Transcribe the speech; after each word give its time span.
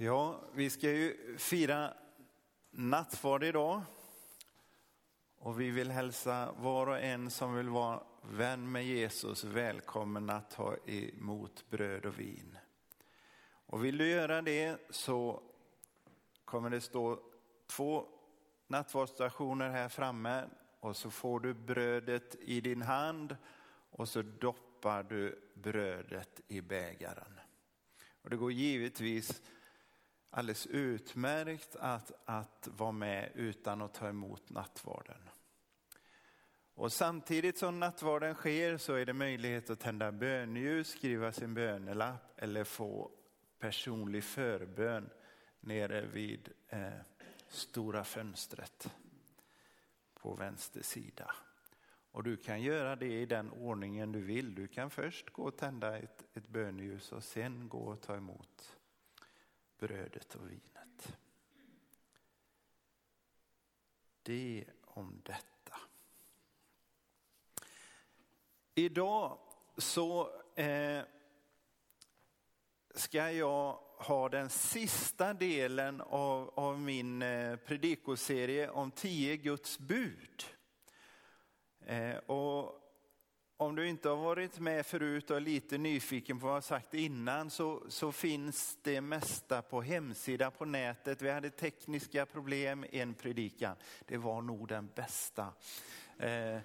Ja, 0.00 0.40
vi 0.54 0.70
ska 0.70 0.90
ju 0.90 1.36
fira 1.38 1.94
nattvard 2.70 3.44
idag. 3.44 3.82
Och 5.38 5.60
vi 5.60 5.70
vill 5.70 5.90
hälsa 5.90 6.52
var 6.58 6.86
och 6.86 7.00
en 7.00 7.30
som 7.30 7.54
vill 7.54 7.68
vara 7.68 8.02
vän 8.22 8.72
med 8.72 8.86
Jesus 8.86 9.44
välkommen 9.44 10.30
att 10.30 10.50
ta 10.50 10.76
emot 10.86 11.64
bröd 11.70 12.06
och 12.06 12.18
vin. 12.18 12.58
Och 13.50 13.84
vill 13.84 13.98
du 13.98 14.08
göra 14.08 14.42
det 14.42 14.78
så 14.90 15.42
kommer 16.44 16.70
det 16.70 16.80
stå 16.80 17.20
två 17.66 18.06
nattvardsstationer 18.66 19.70
här 19.70 19.88
framme 19.88 20.44
och 20.80 20.96
så 20.96 21.10
får 21.10 21.40
du 21.40 21.54
brödet 21.54 22.36
i 22.40 22.60
din 22.60 22.82
hand 22.82 23.36
och 23.90 24.08
så 24.08 24.22
doppar 24.22 25.02
du 25.02 25.50
brödet 25.54 26.40
i 26.48 26.60
bägaren. 26.60 27.40
Och 28.22 28.30
det 28.30 28.36
går 28.36 28.52
givetvis 28.52 29.42
alldeles 30.30 30.66
utmärkt 30.66 31.76
att, 31.76 32.12
att 32.24 32.68
vara 32.76 32.92
med 32.92 33.30
utan 33.34 33.82
att 33.82 33.94
ta 33.94 34.08
emot 34.08 34.50
nattvarden. 34.50 35.28
Och 36.74 36.92
samtidigt 36.92 37.58
som 37.58 37.80
nattvarden 37.80 38.34
sker 38.34 38.76
så 38.76 38.94
är 38.94 39.06
det 39.06 39.12
möjlighet 39.12 39.70
att 39.70 39.80
tända 39.80 40.12
bönljus, 40.12 40.88
skriva 40.88 41.32
sin 41.32 41.54
bönelapp 41.54 42.40
eller 42.40 42.64
få 42.64 43.10
personlig 43.58 44.24
förbön 44.24 45.10
nere 45.60 46.06
vid 46.06 46.48
eh, 46.68 46.88
stora 47.48 48.04
fönstret 48.04 48.94
på 50.14 50.34
vänster 50.34 50.82
sida. 50.82 51.34
Och 52.10 52.22
du 52.24 52.36
kan 52.36 52.62
göra 52.62 52.96
det 52.96 53.20
i 53.20 53.26
den 53.26 53.50
ordningen 53.50 54.12
du 54.12 54.20
vill. 54.20 54.54
Du 54.54 54.68
kan 54.68 54.90
först 54.90 55.30
gå 55.30 55.42
och 55.42 55.56
tända 55.56 55.98
ett, 55.98 56.24
ett 56.34 56.48
bönljus 56.48 57.12
och 57.12 57.24
sen 57.24 57.68
gå 57.68 57.78
och 57.78 58.00
ta 58.00 58.16
emot 58.16 58.77
brödet 59.78 60.34
och 60.34 60.50
vinet. 60.50 61.18
Det 64.22 64.64
om 64.84 65.22
detta. 65.24 65.80
Idag 68.74 69.38
så 69.76 70.30
eh, 70.54 71.02
ska 72.94 73.30
jag 73.30 73.72
ha 73.98 74.28
den 74.28 74.50
sista 74.50 75.34
delen 75.34 76.00
av, 76.00 76.52
av 76.56 76.80
min 76.80 77.22
eh, 77.22 77.56
predikoserie 77.56 78.70
om 78.70 78.90
tio 78.90 79.36
Guds 79.36 79.78
bud. 79.78 80.44
Eh, 81.80 82.16
och 82.16 82.87
om 83.60 83.74
du 83.76 83.88
inte 83.88 84.08
har 84.08 84.16
varit 84.16 84.58
med 84.58 84.86
förut 84.86 85.30
och 85.30 85.36
är 85.36 85.40
lite 85.40 85.78
nyfiken 85.78 86.40
på 86.40 86.46
vad 86.46 86.56
jag 86.56 86.64
sagt 86.64 86.94
innan 86.94 87.50
så, 87.50 87.82
så 87.88 88.12
finns 88.12 88.78
det 88.82 89.00
mesta 89.00 89.62
på 89.62 89.82
hemsidan 89.82 90.52
på 90.52 90.64
nätet. 90.64 91.22
Vi 91.22 91.30
hade 91.30 91.50
tekniska 91.50 92.26
problem, 92.26 92.84
en 92.92 93.14
predikan. 93.14 93.76
Det 94.06 94.16
var 94.16 94.42
nog 94.42 94.68
den 94.68 94.90
bästa. 94.94 95.52
Eh, 96.18 96.56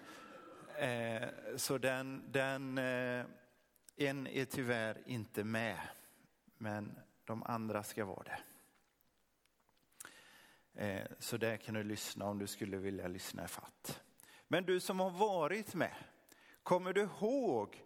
eh, 0.90 1.30
så 1.56 1.78
den, 1.78 2.24
den 2.32 2.78
eh, 2.78 3.26
en 3.96 4.28
är 4.28 4.46
tyvärr 4.46 4.98
inte 5.06 5.44
med, 5.44 5.80
men 6.58 7.00
de 7.26 7.44
andra 7.44 7.84
ska 7.84 8.06
vara 8.06 8.24
det. 8.24 8.40
Eh, 10.86 11.08
så 11.20 11.38
där 11.38 11.58
kan 11.58 11.76
du 11.76 11.84
lyssna 11.84 12.26
om 12.26 12.40
du 12.40 12.48
skulle 12.48 12.78
vilja 12.78 13.08
lyssna 13.08 13.46
i 13.46 13.48
fatt. 13.48 14.02
Men 14.48 14.66
du 14.66 14.80
som 14.80 15.00
har 15.00 15.10
varit 15.10 15.74
med, 15.74 15.96
Kommer 16.64 16.94
du 16.94 17.02
ihåg 17.02 17.84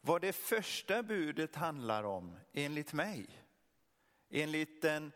vad 0.00 0.20
det 0.20 0.32
första 0.32 1.02
budet 1.02 1.56
handlar 1.56 2.04
om 2.04 2.36
enligt 2.52 2.92
mig? 2.92 3.26
Enligt 4.30 4.82
den 4.82 5.12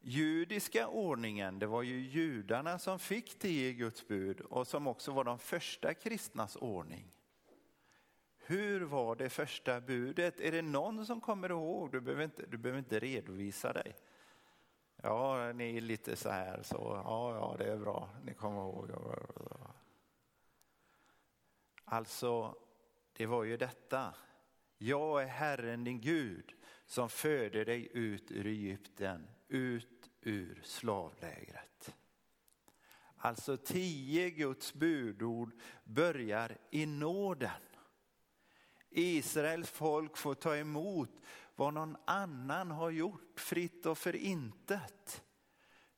judiska 0.00 0.88
ordningen, 0.88 1.58
det 1.58 1.66
var 1.66 1.82
ju 1.82 2.00
judarna 2.00 2.78
som 2.78 2.98
fick 2.98 3.38
tio 3.38 3.72
Guds 3.72 4.08
bud 4.08 4.40
och 4.40 4.66
som 4.66 4.86
också 4.86 5.12
var 5.12 5.24
de 5.24 5.38
första 5.38 5.94
kristnas 5.94 6.56
ordning. 6.56 7.12
Hur 8.46 8.80
var 8.80 9.16
det 9.16 9.30
första 9.30 9.80
budet? 9.80 10.40
Är 10.40 10.52
det 10.52 10.62
någon 10.62 11.06
som 11.06 11.20
kommer 11.20 11.50
ihåg? 11.50 11.92
Du 11.92 12.00
behöver 12.00 12.24
inte, 12.24 12.46
du 12.46 12.58
behöver 12.58 12.78
inte 12.78 12.98
redovisa 12.98 13.72
dig. 13.72 13.96
Ja, 15.02 15.52
ni 15.52 15.76
är 15.76 15.80
lite 15.80 16.16
så 16.16 16.30
här, 16.30 16.62
så 16.62 17.02
ja, 17.04 17.34
ja, 17.34 17.56
det 17.58 17.72
är 17.72 17.76
bra, 17.76 18.08
ni 18.24 18.34
kommer 18.34 18.60
ihåg. 18.60 18.90
Alltså, 21.94 22.56
det 23.12 23.26
var 23.26 23.44
ju 23.44 23.56
detta. 23.56 24.14
Jag 24.78 25.22
är 25.22 25.26
Herren 25.26 25.84
din 25.84 26.00
Gud 26.00 26.54
som 26.86 27.08
förde 27.08 27.64
dig 27.64 27.88
ut 27.92 28.30
ur 28.30 28.46
Egypten, 28.46 29.28
ut 29.48 30.10
ur 30.20 30.60
slavlägret. 30.64 31.94
Alltså 33.16 33.56
tio 33.56 34.30
Guds 34.30 34.74
budord 34.74 35.52
börjar 35.84 36.58
i 36.70 36.86
nåden. 36.86 37.62
Israels 38.90 39.70
folk 39.70 40.16
får 40.16 40.34
ta 40.34 40.56
emot 40.56 41.20
vad 41.54 41.74
någon 41.74 41.96
annan 42.04 42.70
har 42.70 42.90
gjort, 42.90 43.40
fritt 43.40 43.86
och 43.86 43.98
för 43.98 44.16
intet. 44.16 45.24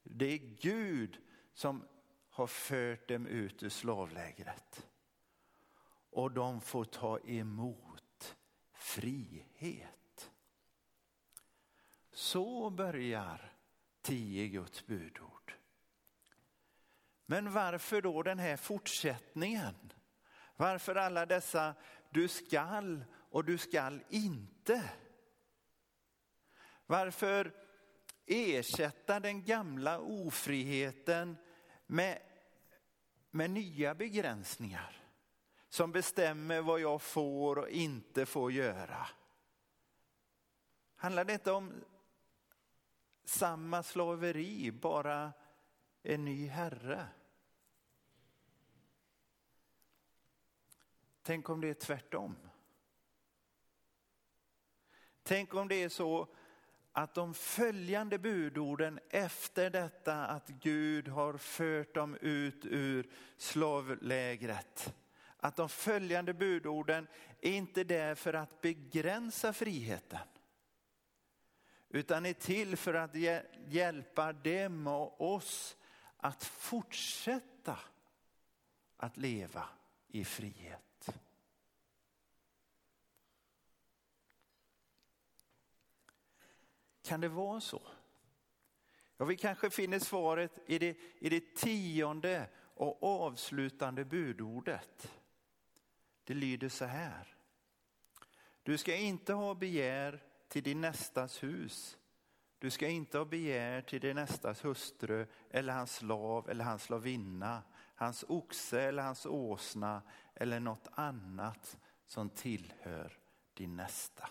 Det 0.03 0.27
är 0.27 0.57
Gud 0.61 1.19
som 1.55 1.85
har 2.31 2.47
fört 2.47 3.09
dem 3.09 3.27
ut 3.27 3.63
ur 3.63 3.69
slavlägret 3.69 4.87
och 6.17 6.31
de 6.33 6.61
får 6.61 6.85
ta 6.85 7.19
emot 7.19 8.37
frihet. 8.73 10.31
Så 12.13 12.71
börjar 12.71 13.53
tio 14.03 14.49
Guds 14.49 14.87
budord. 14.87 15.55
Men 17.27 17.53
varför 17.53 18.03
då 18.03 18.23
den 18.23 18.39
här 18.39 18.57
fortsättningen? 18.57 19.93
Varför 20.57 20.95
alla 20.95 21.27
dessa 21.27 21.75
du 22.11 22.29
skall 22.29 23.05
och 23.15 23.45
du 23.45 23.59
skall 23.59 24.03
inte? 24.09 24.91
Varför 26.87 27.53
ersätta 28.27 29.21
den 29.21 29.45
gamla 29.45 29.99
ofriheten 29.99 31.37
med, 31.87 32.19
med 33.31 33.51
nya 33.51 33.95
begränsningar? 33.95 35.06
Som 35.77 35.93
bestämmer 35.93 36.61
vad 36.61 36.81
jag 36.81 37.03
får 37.03 37.59
och 37.59 37.69
inte 37.69 38.27
får 38.27 38.53
göra. 38.53 39.07
Handlar 40.97 41.25
det 41.25 41.33
inte 41.33 41.53
om 41.53 41.85
samma 43.25 43.83
slaveri, 43.83 44.73
bara 44.73 45.33
en 46.03 46.25
ny 46.25 46.47
herre? 46.47 47.07
Tänk 51.23 51.49
om 51.49 51.61
det 51.61 51.69
är 51.69 51.75
tvärtom. 51.75 52.37
Tänk 55.23 55.55
om 55.55 55.69
det 55.69 55.83
är 55.83 55.89
så 55.89 56.29
att 56.93 57.15
de 57.15 57.35
följande 57.35 58.19
budorden 58.19 59.01
efter 59.09 59.71
detta 59.71 60.27
att 60.27 60.49
Gud 60.49 61.09
har 61.09 61.37
fört 61.39 61.95
dem 61.95 62.17
ut 62.21 62.65
ur 62.65 63.11
slavlägret 63.37 64.95
att 65.47 65.57
de 65.57 65.69
följande 65.69 66.35
budorden 66.35 67.09
är 67.41 67.53
inte 67.53 67.85
där 67.85 68.15
för 68.15 68.35
att 68.35 68.61
begränsa 68.61 69.53
friheten. 69.53 70.29
Utan 71.89 72.27
är 72.27 72.33
till 72.33 72.77
för 72.77 72.95
att 72.95 73.15
hjälpa 73.69 74.33
dem 74.33 74.87
och 74.87 75.35
oss 75.35 75.77
att 76.17 76.45
fortsätta 76.45 77.79
att 78.97 79.17
leva 79.17 79.69
i 80.09 80.25
frihet. 80.25 81.11
Kan 87.03 87.21
det 87.21 87.29
vara 87.29 87.61
så? 87.61 87.83
Ja, 89.17 89.25
vi 89.25 89.37
kanske 89.37 89.71
finner 89.71 89.99
svaret 89.99 90.59
i 90.67 90.79
det, 90.79 90.97
i 91.19 91.29
det 91.29 91.55
tionde 91.55 92.49
och 92.57 93.03
avslutande 93.03 94.05
budordet. 94.05 95.16
Det 96.27 96.35
lyder 96.35 96.69
så 96.69 96.85
här. 96.85 97.37
Du 98.63 98.79
ska 98.79 98.97
inte 98.97 99.33
ha 99.33 99.55
begär 99.55 100.23
till 100.49 100.63
din 100.63 100.81
nästas 100.81 101.43
hus. 101.43 101.99
Du 102.59 102.71
ska 102.71 102.89
inte 102.89 103.19
ha 103.19 103.25
begär 103.25 103.83
till 103.83 104.01
din 104.01 104.17
nästas 104.17 104.65
hustru 104.65 105.27
eller 105.51 105.73
hans 105.73 105.95
slav 105.95 106.51
eller 106.51 106.65
hans 106.65 106.83
slavinna, 106.83 107.63
hans 107.95 108.25
oxe 108.29 108.83
eller 108.83 109.03
hans 109.03 109.27
åsna 109.27 110.03
eller 110.35 110.61
något 110.61 110.89
annat 110.93 111.79
som 112.07 112.31
tillhör 112.31 113.19
din 113.55 113.77
nästa. 113.77 114.29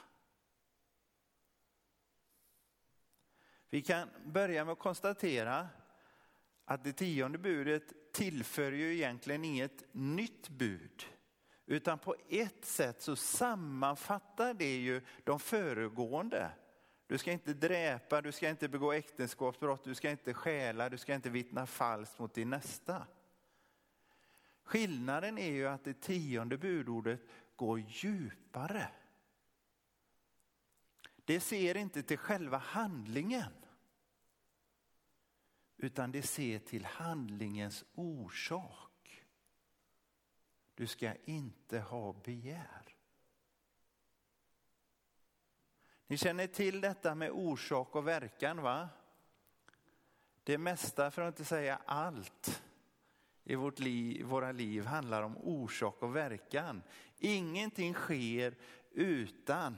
Vi 3.69 3.81
kan 3.81 4.09
börja 4.25 4.65
med 4.65 4.71
att 4.71 4.79
konstatera 4.79 5.67
att 6.65 6.83
det 6.83 6.93
tionde 6.93 7.37
budet 7.37 8.13
tillför 8.13 8.71
ju 8.71 8.93
egentligen 8.93 9.45
inget 9.45 9.83
nytt 9.91 10.49
bud. 10.49 11.05
Utan 11.65 11.99
på 11.99 12.15
ett 12.29 12.65
sätt 12.65 13.01
så 13.01 13.15
sammanfattar 13.15 14.53
det 14.53 14.77
ju 14.77 15.01
de 15.23 15.39
föregående. 15.39 16.51
Du 17.07 17.17
ska 17.17 17.31
inte 17.31 17.53
dräpa, 17.53 18.21
du 18.21 18.31
ska 18.31 18.49
inte 18.49 18.69
begå 18.69 18.93
äktenskapsbrott, 18.93 19.83
du 19.83 19.95
ska 19.95 20.09
inte 20.09 20.33
stjäla, 20.33 20.89
du 20.89 20.97
ska 20.97 21.15
inte 21.15 21.29
vittna 21.29 21.65
falskt 21.65 22.19
mot 22.19 22.33
din 22.33 22.49
nästa. 22.49 23.07
Skillnaden 24.63 25.37
är 25.37 25.51
ju 25.51 25.67
att 25.67 25.83
det 25.83 26.01
tionde 26.01 26.57
budordet 26.57 27.21
går 27.55 27.79
djupare. 27.79 28.87
Det 31.25 31.39
ser 31.39 31.77
inte 31.77 32.03
till 32.03 32.17
själva 32.17 32.57
handlingen. 32.57 33.51
Utan 35.77 36.11
det 36.11 36.21
ser 36.21 36.59
till 36.59 36.85
handlingens 36.85 37.85
orsak. 37.95 38.84
Du 40.75 40.87
ska 40.87 41.13
inte 41.25 41.79
ha 41.79 42.13
begär. 42.13 42.95
Ni 46.07 46.17
känner 46.17 46.47
till 46.47 46.81
detta 46.81 47.15
med 47.15 47.31
orsak 47.31 47.95
och 47.95 48.07
verkan 48.07 48.61
va? 48.61 48.89
Det 50.43 50.57
mesta, 50.57 51.11
för 51.11 51.21
att 51.21 51.33
inte 51.33 51.45
säga 51.45 51.79
allt, 51.85 52.63
i 53.43 53.55
vårt 53.55 53.79
liv, 53.79 54.25
våra 54.25 54.51
liv 54.51 54.85
handlar 54.85 55.23
om 55.23 55.37
orsak 55.37 56.03
och 56.03 56.15
verkan. 56.15 56.83
Ingenting 57.17 57.93
sker 57.93 58.55
utan 58.91 59.77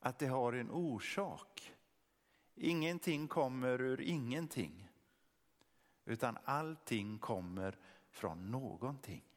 att 0.00 0.18
det 0.18 0.26
har 0.26 0.52
en 0.52 0.70
orsak. 0.70 1.72
Ingenting 2.54 3.28
kommer 3.28 3.80
ur 3.80 4.00
ingenting. 4.00 4.88
Utan 6.04 6.38
allting 6.44 7.18
kommer 7.18 7.78
från 8.10 8.50
någonting. 8.50 9.31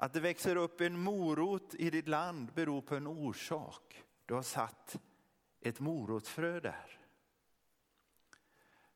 Att 0.00 0.12
det 0.12 0.20
växer 0.20 0.56
upp 0.56 0.80
en 0.80 0.98
morot 0.98 1.74
i 1.74 1.90
ditt 1.90 2.08
land 2.08 2.52
beror 2.54 2.80
på 2.80 2.96
en 2.96 3.06
orsak. 3.06 4.04
Du 4.26 4.34
har 4.34 4.42
satt 4.42 5.00
ett 5.60 5.80
morotsfrö 5.80 6.60
där. 6.60 7.00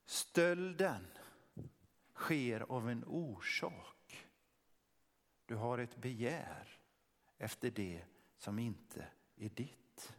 Stölden 0.04 1.06
sker 2.14 2.60
av 2.60 2.90
en 2.90 3.04
orsak. 3.04 4.28
Du 5.46 5.54
har 5.54 5.78
ett 5.78 5.96
begär 5.96 6.80
efter 7.38 7.70
det 7.70 8.04
som 8.38 8.58
inte 8.58 9.06
är 9.36 9.48
ditt. 9.48 10.14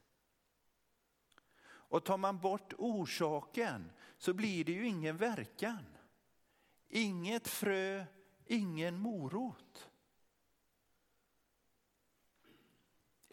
Och 1.66 2.06
tar 2.06 2.18
man 2.18 2.40
bort 2.40 2.74
orsaken 2.78 3.92
så 4.18 4.34
blir 4.34 4.66
det 4.66 4.72
ju 4.72 4.88
ingen 4.88 5.18
verkan. 5.18 5.86
Inget 6.90 7.48
frö, 7.48 8.06
ingen 8.46 8.98
morot. 8.98 9.90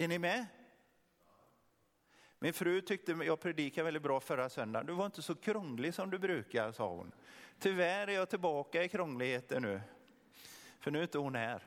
Är 0.00 0.08
ni 0.08 0.19
med? 0.19 0.47
Min 2.38 2.52
fru 2.52 2.81
tyckte 2.81 3.12
jag 3.12 3.41
predikade 3.41 3.85
väldigt 3.85 4.02
bra 4.02 4.20
förra 4.20 4.49
söndagen. 4.49 4.87
Du 4.87 4.93
var 4.93 5.06
inte 5.06 5.23
så 5.23 5.35
krånglig 5.35 5.94
som 5.94 6.11
du 6.11 6.19
brukar, 6.19 6.73
sa 6.73 6.88
hon. 6.88 7.12
Tyvärr 7.58 8.08
är 8.08 8.12
jag 8.12 8.31
tillbaka 8.31 8.85
i 8.85 8.88
krångligheten 8.88 9.62
nu. 9.62 9.81
För 10.79 10.91
nu 10.91 10.99
är 10.99 11.02
inte 11.02 11.19
hon 11.19 11.35
här. 11.35 11.62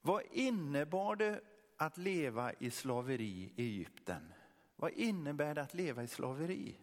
Vad 0.00 0.22
innebar 0.32 1.16
det 1.16 1.40
att 1.76 1.98
leva 1.98 2.52
i 2.52 2.70
slaveri 2.70 3.52
i 3.56 3.62
Egypten? 3.62 4.32
Vad 4.76 4.92
innebär 4.92 5.54
det 5.54 5.62
att 5.62 5.74
leva 5.74 6.02
i 6.02 6.08
slaveri? 6.08 6.76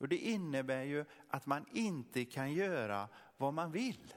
Och 0.00 0.08
det 0.08 0.16
innebär 0.16 0.82
ju 0.82 1.04
att 1.28 1.46
man 1.46 1.66
inte 1.72 2.24
kan 2.24 2.52
göra 2.52 3.08
vad 3.36 3.54
man 3.54 3.72
vill. 3.72 4.14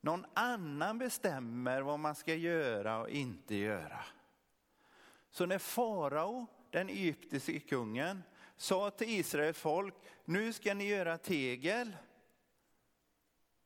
Någon 0.00 0.26
annan 0.34 0.98
bestämmer 0.98 1.82
vad 1.82 2.00
man 2.00 2.14
ska 2.14 2.34
göra 2.34 2.98
och 2.98 3.10
inte 3.10 3.54
göra. 3.54 4.04
Så 5.30 5.46
när 5.46 5.58
farao, 5.58 6.46
den 6.70 6.88
egyptiske 6.88 7.60
kungen, 7.60 8.22
sa 8.56 8.90
till 8.90 9.08
Israels 9.08 9.58
folk, 9.58 9.94
nu 10.24 10.52
ska 10.52 10.74
ni 10.74 10.88
göra 10.88 11.18
tegel, 11.18 11.96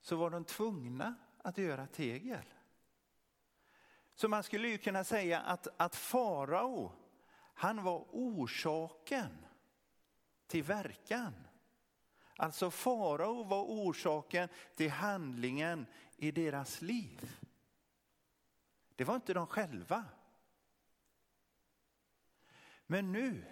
så 0.00 0.16
var 0.16 0.30
de 0.30 0.44
tvungna 0.44 1.14
att 1.42 1.58
göra 1.58 1.86
tegel. 1.86 2.44
Så 4.14 4.28
man 4.28 4.42
skulle 4.42 4.68
ju 4.68 4.78
kunna 4.78 5.04
säga 5.04 5.40
att, 5.40 5.68
att 5.76 5.96
farao, 5.96 6.92
han 7.54 7.82
var 7.82 8.06
orsaken 8.10 9.43
till 10.54 10.62
verkan. 10.62 11.34
Alltså 12.36 12.70
farao 12.70 13.44
var 13.44 13.62
orsaken 13.62 14.48
till 14.74 14.90
handlingen 14.90 15.86
i 16.16 16.30
deras 16.30 16.82
liv. 16.82 17.36
Det 18.94 19.04
var 19.04 19.14
inte 19.14 19.34
de 19.34 19.46
själva. 19.46 20.04
Men 22.86 23.12
nu 23.12 23.44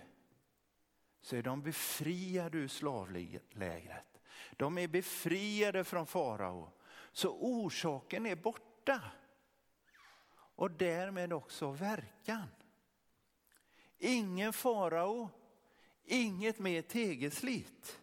så 1.20 1.36
är 1.36 1.42
de 1.42 1.62
befriade 1.62 2.58
ur 2.58 2.68
slavlägret. 2.68 4.22
De 4.56 4.78
är 4.78 4.88
befriade 4.88 5.84
från 5.84 6.06
farao. 6.06 6.72
Så 7.12 7.30
orsaken 7.40 8.26
är 8.26 8.36
borta. 8.36 9.02
Och 10.32 10.70
därmed 10.70 11.32
också 11.32 11.70
verkan. 11.70 12.48
Ingen 13.98 14.52
farao, 14.52 15.30
inget 16.04 16.58
mer 16.58 16.82
tegelslit. 16.82 18.00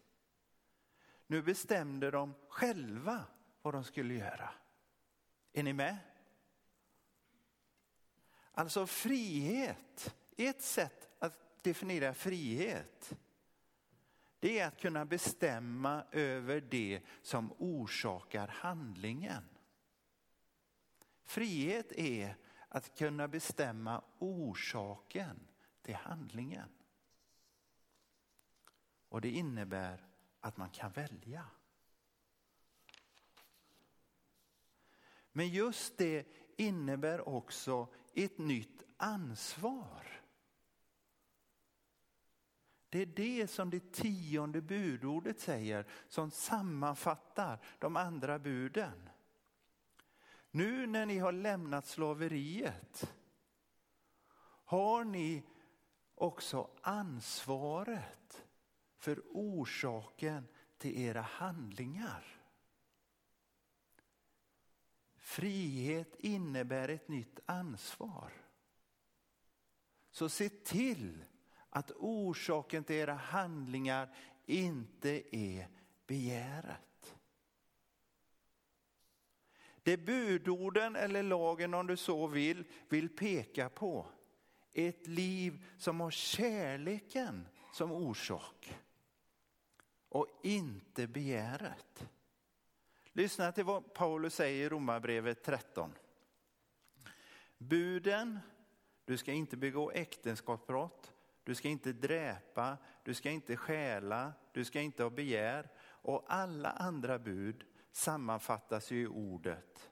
Nu 1.27 1.41
bestämde 1.41 2.11
de 2.11 2.33
själva 2.49 3.23
vad 3.61 3.73
de 3.73 3.83
skulle 3.83 4.13
göra. 4.13 4.49
Är 5.53 5.63
ni 5.63 5.73
med? 5.73 5.97
Alltså 8.51 8.87
frihet, 8.87 10.15
ett 10.37 10.61
sätt 10.61 11.09
att 11.19 11.63
definiera 11.63 12.13
frihet, 12.13 13.17
det 14.39 14.59
är 14.59 14.67
att 14.67 14.81
kunna 14.81 15.05
bestämma 15.05 16.03
över 16.11 16.61
det 16.61 17.01
som 17.21 17.53
orsakar 17.57 18.47
handlingen. 18.47 19.43
Frihet 21.23 21.91
är 21.91 22.35
att 22.69 22.97
kunna 22.97 23.27
bestämma 23.27 24.03
orsaken 24.19 25.39
till 25.81 25.95
handlingen. 25.95 26.69
Och 29.09 29.21
det 29.21 29.29
innebär 29.29 30.05
att 30.39 30.57
man 30.57 30.69
kan 30.69 30.91
välja. 30.91 31.45
Men 35.31 35.49
just 35.49 35.97
det 35.97 36.27
innebär 36.57 37.29
också 37.29 37.87
ett 38.13 38.37
nytt 38.37 38.83
ansvar. 38.97 40.21
Det 42.89 42.99
är 42.99 43.05
det 43.05 43.47
som 43.47 43.69
det 43.69 43.91
tionde 43.91 44.61
budordet 44.61 45.39
säger 45.39 45.85
som 46.07 46.31
sammanfattar 46.31 47.59
de 47.79 47.95
andra 47.95 48.39
buden. 48.39 49.09
Nu 50.51 50.87
när 50.87 51.05
ni 51.05 51.17
har 51.17 51.31
lämnat 51.31 51.87
slaveriet 51.87 53.13
har 54.65 55.03
ni 55.03 55.43
också 56.15 56.69
ansvaret 56.81 58.45
för 58.99 59.21
orsaken 59.31 60.47
till 60.77 60.97
era 61.01 61.21
handlingar. 61.21 62.25
Frihet 65.17 66.15
innebär 66.19 66.89
ett 66.89 67.07
nytt 67.07 67.39
ansvar. 67.45 68.33
Så 70.11 70.29
se 70.29 70.49
till 70.49 71.25
att 71.69 71.91
orsaken 71.91 72.83
till 72.83 72.95
era 72.95 73.13
handlingar 73.13 74.15
inte 74.45 75.35
är 75.35 75.67
begäret. 76.07 77.15
Det 79.83 79.97
budorden 79.97 80.95
eller 80.95 81.23
lagen 81.23 81.73
om 81.73 81.87
du 81.87 81.97
så 81.97 82.27
vill, 82.27 82.63
vill 82.89 83.09
peka 83.09 83.69
på 83.69 84.05
ett 84.73 85.07
liv 85.07 85.65
som 85.77 85.99
har 85.99 86.11
kärleken 86.11 87.47
som 87.73 87.91
orsak 87.91 88.79
och 90.09 90.27
inte 90.43 91.07
begäret. 91.07 92.09
Lyssna 93.11 93.51
till 93.51 93.63
vad 93.63 93.93
Paulus 93.93 94.35
säger 94.35 94.65
i 94.65 94.69
Romarbrevet 94.69 95.43
13. 95.43 95.93
Buden, 97.57 98.39
du 99.05 99.17
ska 99.17 99.31
inte 99.31 99.57
begå 99.57 99.91
äktenskapsbrott, 99.91 101.13
du 101.43 101.55
ska 101.55 101.67
inte 101.67 101.93
dräpa, 101.93 102.77
du 103.03 103.13
ska 103.13 103.29
inte 103.29 103.57
stjäla, 103.57 104.33
du 104.51 104.65
ska 104.65 104.81
inte 104.81 105.03
ha 105.03 105.09
begär 105.09 105.69
och 105.81 106.25
alla 106.27 106.69
andra 106.69 107.19
bud 107.19 107.63
sammanfattas 107.91 108.91
ju 108.91 109.01
i 109.01 109.07
ordet 109.07 109.89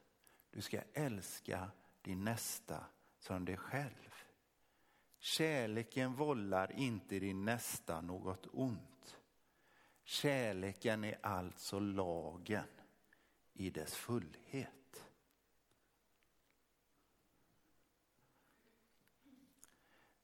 du 0.50 0.62
ska 0.62 0.80
älska 0.92 1.70
din 2.02 2.24
nästa 2.24 2.84
som 3.18 3.44
dig 3.44 3.56
själv. 3.56 4.14
Kärleken 5.18 6.14
vållar 6.14 6.72
inte 6.72 7.18
din 7.18 7.44
nästa 7.44 8.00
något 8.00 8.46
ont. 8.52 8.87
Kärleken 10.08 11.04
är 11.04 11.18
alltså 11.22 11.78
lagen. 11.78 12.66
i 13.52 13.70
dess 13.70 13.94
fullhet. 13.94 15.04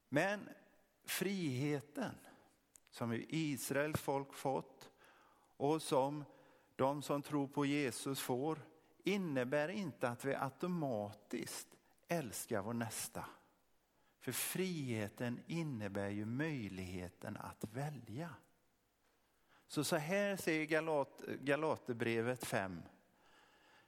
Men 0.09 0.49
friheten 1.05 2.15
som 2.91 3.13
Israels 3.29 4.01
folk 4.01 4.35
fått 4.35 4.91
och 5.57 5.83
som 5.83 6.25
de 6.77 7.03
som 7.03 7.23
tror 7.23 7.49
på 7.49 7.67
Jesus 7.67 8.21
får 8.21 8.59
innebär 9.03 9.69
inte 9.69 10.09
att 10.09 10.25
vi 10.25 10.35
automatiskt 10.35 11.69
älskar 12.09 12.63
vår 12.63 12.75
nästa. 12.75 13.25
För 14.21 14.33
friheten 14.33 15.41
innebär 15.47 16.09
ju 16.09 16.25
möjligheten 16.25 17.37
att 17.37 17.65
välja. 17.65 18.35
Så 19.75 19.85
så 19.85 19.97
här 19.97 20.37
säger 20.37 20.65
Galat, 20.65 21.21
Galaterbrevet 21.27 22.45
5. 22.45 22.83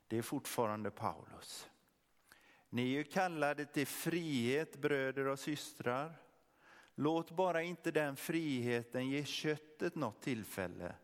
Det 0.06 0.18
är 0.18 0.22
fortfarande 0.22 0.90
Paulus. 0.90 1.70
Ni 2.68 2.82
är 2.82 2.86
ju 2.86 3.04
kallade 3.04 3.64
till 3.64 3.86
frihet 3.86 4.76
bröder 4.76 5.26
och 5.26 5.38
systrar. 5.38 6.14
Låt 6.94 7.30
bara 7.30 7.62
inte 7.62 7.90
den 7.90 8.16
friheten 8.16 9.10
ge 9.10 9.24
köttet 9.24 9.94
något 9.94 10.22
tillfälle 10.22 10.94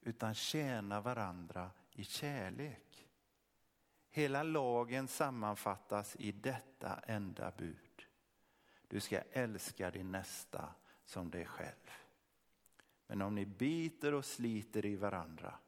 utan 0.00 0.34
tjäna 0.34 1.00
varandra 1.00 1.70
i 1.92 2.04
kärlek. 2.04 3.08
Hela 4.10 4.42
lagen 4.42 5.08
sammanfattas 5.08 6.16
i 6.16 6.32
detta 6.32 7.00
enda 7.06 7.50
bud. 7.50 8.06
Du 8.88 9.00
ska 9.00 9.20
älska 9.32 9.90
din 9.90 10.12
nästa 10.12 10.74
som 11.04 11.30
dig 11.30 11.46
själv. 11.46 12.07
Men 13.08 13.22
om 13.22 13.34
ni 13.34 13.46
biter 13.46 14.14
och 14.14 14.24
sliter 14.24 14.86
i 14.86 14.96
varandra 14.96 15.58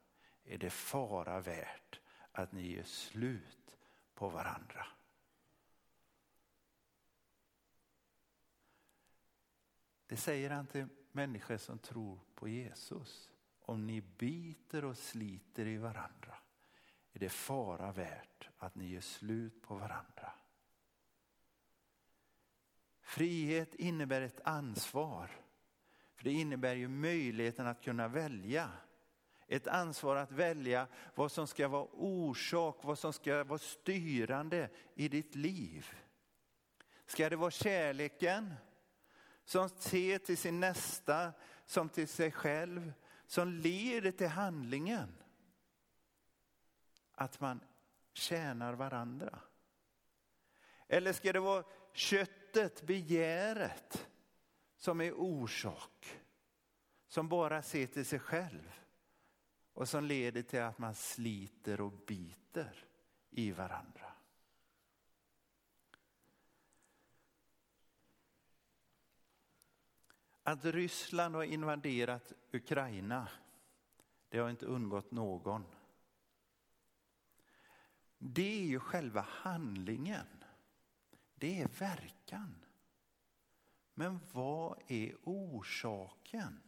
är 0.45 0.59
det 0.59 0.71
fara 0.71 1.41
värt 1.41 2.01
att 2.33 2.53
ni 2.53 2.73
gör 2.73 2.83
slut 2.83 3.79
på 4.15 4.29
varandra. 4.29 4.87
Det 10.07 10.17
säger 10.17 10.51
han 10.51 10.67
till 10.67 10.87
människor 11.13 11.57
som 11.57 11.79
tror 11.79 12.21
på 12.35 12.49
Jesus. 12.49 13.31
Om 13.61 13.87
ni 13.87 14.01
biter 14.01 14.85
och 14.85 14.99
sliter 14.99 15.67
i 15.67 15.77
varandra 15.77 16.35
är 17.13 17.19
det 17.19 17.29
fara 17.29 17.93
värt 17.93 18.49
att 18.59 18.75
ni 18.75 18.89
gör 18.89 19.01
slut 19.01 19.63
på 19.63 19.75
varandra. 19.75 20.33
Frihet 23.01 23.75
innebär 23.75 24.21
ett 24.21 24.41
ansvar. 24.45 25.40
För 26.21 26.25
Det 26.25 26.33
innebär 26.33 26.75
ju 26.75 26.89
möjligheten 26.89 27.67
att 27.67 27.85
kunna 27.85 28.09
välja. 28.09 28.71
Ett 29.47 29.67
ansvar 29.67 30.17
att 30.17 30.33
välja 30.33 30.87
vad 31.15 31.33
som 31.33 31.47
ska 31.47 31.69
vara 31.69 31.89
orsak, 31.93 32.85
vad 32.85 32.99
som 32.99 33.13
ska 33.13 33.45
vara 33.45 33.59
styrande 33.59 34.71
i 34.95 35.09
ditt 35.09 35.35
liv. 35.35 35.87
Ska 37.07 37.31
det 37.31 37.37
vara 37.37 37.51
kärleken 37.51 38.55
som 39.45 39.69
ser 39.69 40.19
till 40.19 40.37
sin 40.37 40.61
nästa 40.61 41.33
som 41.67 41.89
till 41.89 42.09
sig 42.09 42.33
själv, 42.33 42.93
som 43.27 43.49
leder 43.49 44.11
till 44.11 44.29
handlingen? 44.29 45.17
Att 47.13 47.41
man 47.41 47.61
tjänar 48.13 48.73
varandra. 48.73 49.39
Eller 50.89 51.13
ska 51.13 51.33
det 51.33 51.41
vara 51.41 51.65
köttet, 51.93 52.83
begäret, 52.83 54.09
som 54.81 55.01
är 55.01 55.13
orsak, 55.13 56.21
som 57.07 57.29
bara 57.29 57.63
ser 57.63 57.87
till 57.87 58.05
sig 58.05 58.19
själv 58.19 58.73
och 59.73 59.89
som 59.89 60.05
leder 60.05 60.43
till 60.43 60.61
att 60.61 60.79
man 60.79 60.95
sliter 60.95 61.81
och 61.81 61.93
biter 61.93 62.85
i 63.31 63.53
varandra. 63.53 64.13
Att 70.43 70.65
Ryssland 70.65 71.35
har 71.35 71.45
invaderat 71.45 72.33
Ukraina, 72.53 73.29
det 74.29 74.39
har 74.39 74.51
inte 74.51 74.67
undgått 74.67 75.11
någon. 75.11 75.65
Det 78.19 78.63
är 78.63 78.67
ju 78.67 78.81
själva 78.81 79.21
handlingen. 79.21 80.45
Det 81.35 81.63
är 81.63 81.69
verkan. 81.69 82.65
Men 83.95 84.21
vad 84.33 84.79
är 84.87 85.15
orsaken? 85.23 86.63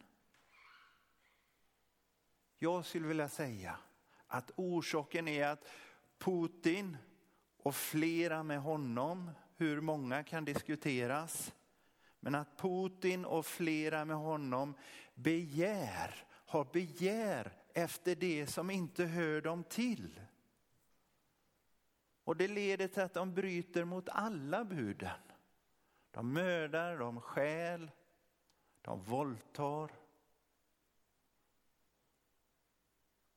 Jag 2.57 2.85
skulle 2.85 3.07
vilja 3.07 3.29
säga 3.29 3.77
att 4.27 4.51
orsaken 4.55 5.27
är 5.27 5.47
att 5.47 5.67
Putin 6.17 6.97
och 7.57 7.75
flera 7.75 8.43
med 8.43 8.59
honom, 8.59 9.31
hur 9.55 9.81
många 9.81 10.23
kan 10.23 10.45
diskuteras, 10.45 11.53
men 12.19 12.35
att 12.35 12.57
Putin 12.57 13.25
och 13.25 13.45
flera 13.45 14.05
med 14.05 14.15
honom 14.15 14.73
begär, 15.15 16.25
har 16.29 16.65
begär 16.65 17.53
efter 17.73 18.15
det 18.15 18.47
som 18.47 18.69
inte 18.69 19.05
hör 19.05 19.41
dem 19.41 19.63
till. 19.63 20.21
Och 22.23 22.37
det 22.37 22.47
leder 22.47 22.87
till 22.87 23.03
att 23.03 23.13
de 23.13 23.33
bryter 23.33 23.85
mot 23.85 24.09
alla 24.09 24.65
buden. 24.65 25.09
De 26.13 26.33
mördar, 26.33 26.97
de 26.97 27.21
stjäl, 27.21 27.91
de 28.81 29.03
våldtar. 29.03 29.91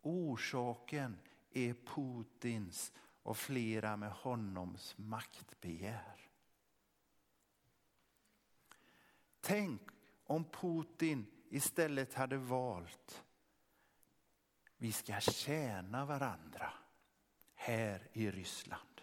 Orsaken 0.00 1.18
är 1.50 1.74
Putins 1.74 2.92
och 3.22 3.36
flera 3.36 3.96
med 3.96 4.12
honoms 4.12 4.98
maktbegär. 4.98 6.30
Tänk 9.40 9.82
om 10.24 10.44
Putin 10.44 11.26
istället 11.48 12.14
hade 12.14 12.36
valt 12.36 13.24
vi 14.76 14.92
ska 14.92 15.20
tjäna 15.20 16.04
varandra 16.04 16.72
här 17.54 18.08
i 18.12 18.30
Ryssland. 18.30 19.00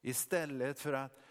Istället 0.00 0.80
för 0.80 0.92
att 0.92 1.27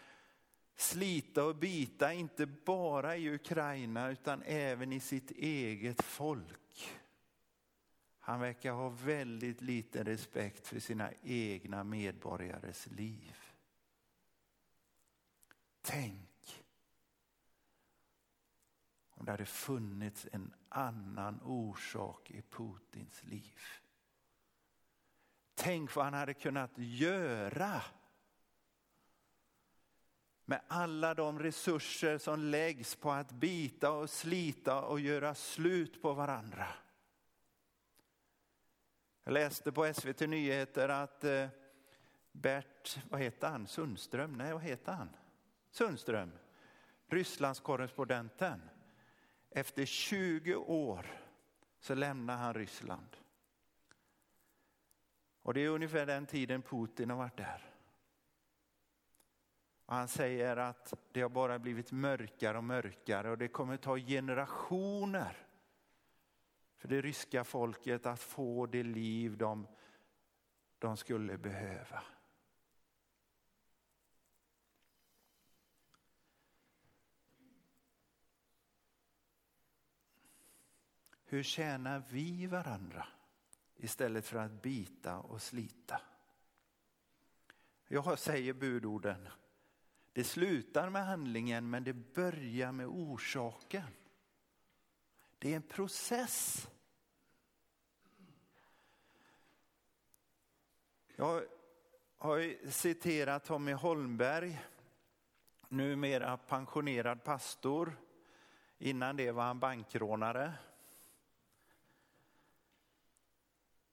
slita 0.80 1.44
och 1.44 1.56
bita, 1.56 2.12
inte 2.12 2.46
bara 2.46 3.16
i 3.16 3.34
Ukraina 3.34 4.10
utan 4.10 4.42
även 4.42 4.92
i 4.92 5.00
sitt 5.00 5.30
eget 5.30 6.02
folk. 6.02 6.98
Han 8.18 8.40
verkar 8.40 8.72
ha 8.72 8.88
väldigt 8.88 9.60
liten 9.60 10.04
respekt 10.04 10.66
för 10.66 10.80
sina 10.80 11.10
egna 11.22 11.84
medborgares 11.84 12.86
liv. 12.86 13.36
Tänk 15.80 16.64
om 19.10 19.24
det 19.24 19.30
hade 19.30 19.46
funnits 19.46 20.26
en 20.32 20.54
annan 20.68 21.40
orsak 21.42 22.30
i 22.30 22.42
Putins 22.42 23.24
liv. 23.24 23.60
Tänk 25.54 25.94
vad 25.94 26.04
han 26.04 26.14
hade 26.14 26.34
kunnat 26.34 26.72
göra 26.76 27.82
med 30.48 30.60
alla 30.68 31.14
de 31.14 31.38
resurser 31.38 32.18
som 32.18 32.40
läggs 32.40 32.96
på 32.96 33.10
att 33.10 33.32
bita 33.32 33.90
och 33.90 34.10
slita 34.10 34.82
och 34.82 35.00
göra 35.00 35.34
slut 35.34 36.02
på 36.02 36.12
varandra. 36.12 36.66
Jag 39.24 39.32
läste 39.32 39.72
på 39.72 39.94
SVT 39.94 40.20
Nyheter 40.20 40.88
att 40.88 41.24
eh, 41.24 41.48
Bert, 42.32 42.98
vad 43.10 43.20
heter 43.20 43.48
han, 43.48 43.66
Sundström, 43.66 44.32
nej 44.32 44.52
vad 44.52 44.62
heter 44.62 44.92
han? 44.92 45.08
Sundström, 45.70 46.32
Rysslandskorrespondenten. 47.06 48.60
Efter 49.50 49.84
20 49.84 50.54
år 50.56 51.06
så 51.80 51.94
lämnar 51.94 52.36
han 52.36 52.54
Ryssland. 52.54 53.16
Och 55.42 55.54
det 55.54 55.60
är 55.60 55.68
ungefär 55.68 56.06
den 56.06 56.26
tiden 56.26 56.62
Putin 56.62 57.10
har 57.10 57.16
varit 57.16 57.36
där. 57.36 57.77
Och 59.88 59.94
han 59.94 60.08
säger 60.08 60.56
att 60.56 60.94
det 61.12 61.20
har 61.20 61.28
bara 61.28 61.58
blivit 61.58 61.92
mörkare 61.92 62.58
och 62.58 62.64
mörkare 62.64 63.30
och 63.30 63.38
det 63.38 63.48
kommer 63.48 63.76
ta 63.76 63.96
generationer 63.96 65.36
för 66.76 66.88
det 66.88 67.00
ryska 67.00 67.44
folket 67.44 68.06
att 68.06 68.20
få 68.20 68.66
det 68.66 68.82
liv 68.82 69.36
de, 69.36 69.66
de 70.78 70.96
skulle 70.96 71.38
behöva. 71.38 72.02
Hur 81.24 81.42
tjänar 81.42 82.02
vi 82.10 82.46
varandra? 82.46 83.06
istället 83.78 84.26
för 84.26 84.38
att 84.38 84.62
bita 84.62 85.18
och 85.18 85.42
slita. 85.42 86.00
Jag 87.88 88.18
säger 88.18 88.52
budorden. 88.52 89.28
Det 90.12 90.24
slutar 90.24 90.88
med 90.90 91.06
handlingen 91.06 91.70
men 91.70 91.84
det 91.84 91.92
börjar 91.92 92.72
med 92.72 92.86
orsaken. 92.86 93.86
Det 95.38 95.52
är 95.52 95.56
en 95.56 95.62
process. 95.62 96.68
Jag 101.16 101.42
har 102.18 102.70
citerat 102.70 103.44
Tommy 103.44 103.72
Holmberg, 103.72 104.62
numera 105.68 106.36
pensionerad 106.36 107.24
pastor. 107.24 107.96
Innan 108.78 109.16
det 109.16 109.32
var 109.32 109.42
han 109.42 109.58
bankrånare. 109.60 110.52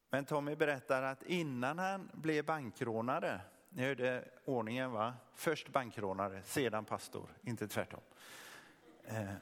Men 0.09 0.25
Tommy 0.25 0.55
berättar 0.55 1.03
att 1.03 1.23
innan 1.23 1.79
han 1.79 2.11
blev 2.13 2.45
bankrånare, 2.45 3.41
ni 3.75 3.83
hörde 3.83 4.27
ordningen 4.45 4.91
va? 4.91 5.13
Först 5.33 5.69
bankrånare, 5.69 6.43
sedan 6.43 6.85
pastor, 6.85 7.29
inte 7.41 7.67
tvärtom. 7.67 8.01
Eh. 9.05 9.33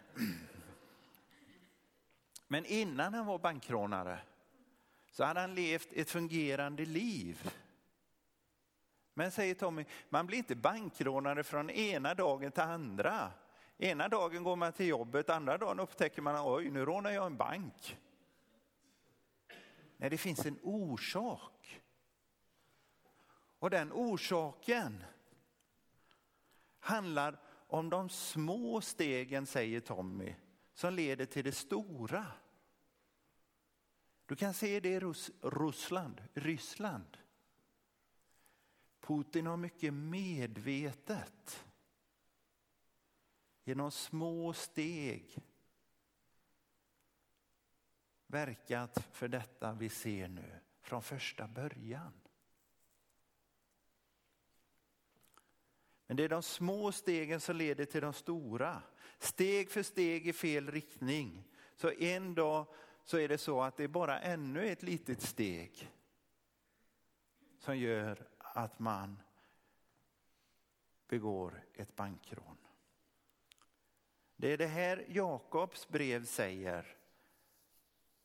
Men 2.47 2.65
innan 2.65 3.13
han 3.13 3.25
var 3.25 3.39
bankrånare 3.39 4.19
så 5.11 5.23
hade 5.23 5.39
han 5.39 5.55
levt 5.55 5.93
ett 5.93 6.09
fungerande 6.09 6.85
liv. 6.85 7.51
Men 9.13 9.31
säger 9.31 9.55
Tommy, 9.55 9.85
man 10.09 10.27
blir 10.27 10.37
inte 10.37 10.55
bankrånare 10.55 11.43
från 11.43 11.69
ena 11.69 12.13
dagen 12.13 12.51
till 12.51 12.63
andra. 12.63 13.31
Ena 13.77 14.07
dagen 14.07 14.43
går 14.43 14.55
man 14.55 14.73
till 14.73 14.87
jobbet, 14.87 15.29
andra 15.29 15.57
dagen 15.57 15.79
upptäcker 15.79 16.21
man, 16.21 16.55
oj 16.55 16.69
nu 16.69 16.85
rånar 16.85 17.11
jag 17.11 17.25
en 17.25 17.37
bank. 17.37 17.97
Nej, 19.97 20.09
det 20.09 20.17
finns 20.17 20.45
en 20.45 20.59
orsak. 20.61 21.52
Och 23.63 23.69
den 23.69 23.91
orsaken 23.93 25.03
handlar 26.79 27.39
om 27.67 27.89
de 27.89 28.09
små 28.09 28.81
stegen, 28.81 29.45
säger 29.45 29.79
Tommy, 29.79 30.35
som 30.73 30.93
leder 30.93 31.25
till 31.25 31.43
det 31.43 31.51
stora. 31.51 32.25
Du 34.25 34.35
kan 34.35 34.53
se 34.53 34.79
det 34.79 34.89
i 34.89 34.99
Rus 34.99 35.31
Ryssland, 35.41 36.21
Ryssland. 36.33 37.17
Putin 38.99 39.47
har 39.47 39.57
mycket 39.57 39.93
medvetet 39.93 41.65
genom 43.63 43.91
små 43.91 44.53
steg 44.53 45.37
verkat 48.27 49.07
för 49.11 49.27
detta 49.27 49.73
vi 49.73 49.89
ser 49.89 50.27
nu 50.27 50.59
från 50.81 51.01
första 51.01 51.47
början. 51.47 52.22
Men 56.13 56.17
det 56.17 56.23
är 56.23 56.29
de 56.29 56.43
små 56.43 56.91
stegen 56.91 57.39
som 57.39 57.55
leder 57.55 57.85
till 57.85 58.01
de 58.01 58.13
stora. 58.13 58.81
Steg 59.19 59.71
för 59.71 59.83
steg 59.83 60.27
i 60.27 60.33
fel 60.33 60.71
riktning. 60.71 61.43
Så 61.75 61.91
en 61.91 62.35
dag 62.35 62.65
så 63.03 63.17
är 63.17 63.27
det 63.27 63.37
så 63.37 63.61
att 63.61 63.77
det 63.77 63.83
är 63.83 63.87
bara 63.87 64.19
ännu 64.19 64.67
ett 64.67 64.83
litet 64.83 65.21
steg 65.21 65.91
som 67.59 67.77
gör 67.77 68.27
att 68.37 68.79
man 68.79 69.19
begår 71.07 71.63
ett 71.73 71.95
bankrån. 71.95 72.57
Det 74.35 74.53
är 74.53 74.57
det 74.57 74.67
här 74.67 75.05
Jakobs 75.09 75.87
brev 75.87 76.25
säger. 76.25 76.97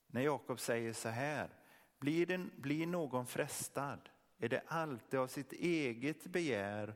När 0.07 0.21
Jakob 0.21 0.61
säger 0.61 0.93
så 0.93 1.09
här, 1.09 1.51
blir, 1.99 2.27
den, 2.27 2.51
blir 2.57 2.87
någon 2.87 3.27
frestad 3.27 4.09
är 4.39 4.49
det 4.49 4.63
alltid 4.67 5.21
av 5.21 5.27
sitt 5.27 5.53
eget 5.53 6.25
begär 6.25 6.95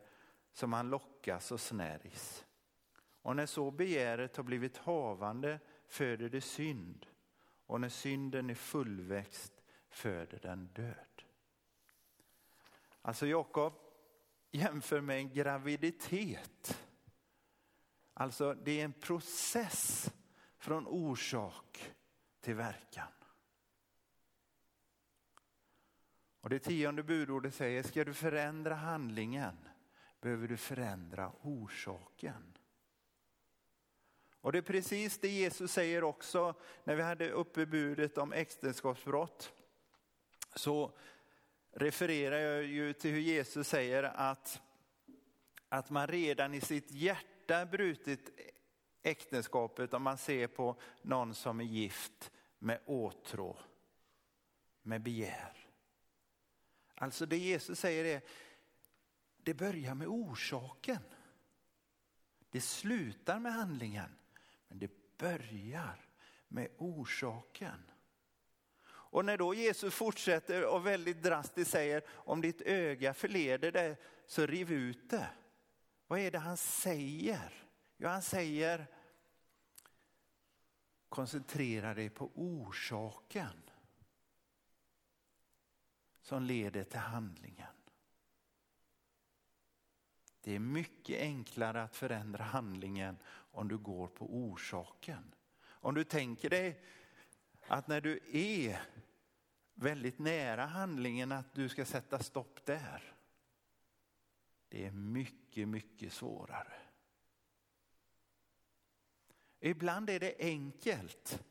som 0.53 0.73
han 0.73 0.91
lockas 0.91 1.53
och 1.53 1.61
snärjs. 1.61 2.45
Och 3.23 3.37
när 3.37 3.47
så 3.47 3.71
begäret 3.71 4.37
har 4.37 4.45
blivit 4.45 4.77
havande 4.77 5.61
föder 5.87 6.29
det 6.29 6.41
synd 6.41 7.07
och 7.67 7.81
när 7.81 7.89
synden 7.89 8.51
är 8.51 8.55
fullväxt 8.55 9.53
föder 9.89 10.39
den 10.43 10.67
död. 10.67 11.23
Alltså 13.03 13.27
Jakob 13.27 13.75
jämför 14.51 15.01
med 15.01 15.17
en 15.17 15.33
graviditet. 15.33 16.87
Alltså 18.15 18.55
det 18.55 18.81
är 18.81 18.85
en 18.85 18.93
process 18.93 20.13
från 20.59 20.87
orsak 20.87 21.93
till 22.41 22.55
verkan. 22.55 23.09
Och 26.41 26.51
det 26.51 26.59
tionde 26.59 27.03
budordet 27.03 27.55
säger, 27.55 27.83
ska 27.83 28.05
du 28.05 28.15
förändra 28.15 28.75
handlingen 28.75 29.57
behöver 30.23 30.49
du 30.49 30.57
förändra 30.57 31.33
orsaken. 31.43 32.59
Och 34.41 34.53
det 34.53 34.59
är 34.59 34.63
precis 34.63 35.19
det 35.19 35.29
Jesus 35.29 35.73
säger 35.73 36.05
också 36.05 36.55
när 36.85 36.95
vi 36.95 37.03
hade 37.03 37.31
uppe 37.31 37.67
budet 37.67 38.19
om 38.19 38.33
äktenskapsbrott. 38.33 39.53
Så 40.55 40.99
refererar 41.73 42.39
jag 42.39 42.65
ju 42.65 42.93
till 42.93 43.11
hur 43.11 43.21
Jesus 43.21 43.69
säger 43.69 44.03
att, 44.03 44.63
att 45.69 45.91
man 45.91 46.07
redan 46.07 46.55
i 46.55 46.61
sitt 46.61 46.91
hjärta 46.91 47.67
brutit 47.67 48.31
äktenskapet 49.03 49.95
om 49.95 50.03
man 50.03 50.19
ser 50.19 50.47
på 50.47 50.77
någon 51.03 51.35
som 51.35 51.61
är 51.61 51.65
gift 51.65 52.31
med 52.59 52.81
åtrå, 52.87 53.59
med 54.83 55.03
begär. 55.03 55.69
Alltså 56.95 57.27
det 57.27 57.39
Jesus 57.39 57.79
säger 57.79 58.05
är, 58.05 58.23
det 59.43 59.55
börjar 59.55 59.95
med 59.95 60.09
orsaken. 60.09 61.03
Det 62.51 62.61
slutar 62.61 63.39
med 63.39 63.53
handlingen, 63.53 64.17
men 64.69 64.79
det 64.79 65.19
börjar 65.19 66.09
med 66.49 66.69
orsaken. 66.79 67.91
Och 68.85 69.25
när 69.25 69.39
då 69.39 69.55
Jesus 69.55 69.95
fortsätter 69.95 70.67
och 70.67 70.87
väldigt 70.87 71.23
drastiskt 71.23 71.71
säger 71.71 72.03
om 72.09 72.41
ditt 72.41 72.61
öga 72.61 73.15
förleder 73.15 73.73
dig 73.73 73.97
så 74.27 74.47
riv 74.47 74.73
ut 74.73 75.11
det. 75.11 75.31
Vad 76.07 76.19
är 76.19 76.31
det 76.31 76.39
han 76.39 76.57
säger? 76.57 77.53
Jo, 77.97 78.09
han 78.09 78.23
säger 78.23 78.87
koncentrera 81.09 81.95
dig 81.95 82.11
på 82.11 82.31
orsaken 82.35 83.63
som 86.23 86.43
leder 86.43 86.85
till 86.85 86.99
handlingen. 86.99 87.82
Det 90.43 90.55
är 90.55 90.59
mycket 90.59 91.21
enklare 91.21 91.83
att 91.83 91.97
förändra 91.97 92.45
handlingen 92.45 93.19
om 93.27 93.69
du 93.69 93.79
går 93.79 94.07
på 94.07 94.37
orsaken. 94.37 95.35
Om 95.65 95.95
du 95.95 96.05
tänker 96.05 96.51
dig 96.51 96.85
att 97.67 97.89
när 97.89 98.01
du 98.01 98.21
är 98.33 98.81
väldigt 99.75 100.19
nära 100.19 100.67
handlingen 100.67 101.33
att 101.33 101.55
du 101.55 101.69
ska 101.69 101.85
sätta 101.85 102.19
stopp 102.19 102.65
där. 102.65 103.15
Det 104.69 104.87
är 104.87 104.91
mycket, 104.91 105.69
mycket 105.69 106.13
svårare. 106.13 106.73
Ibland 109.61 110.11
är 110.11 110.21
det 110.21 110.35
enkelt. 110.39 111.43